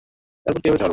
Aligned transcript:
তারপর 0.45 0.59
কিভাবে 0.61 0.79
ছাড়লো? 0.79 0.89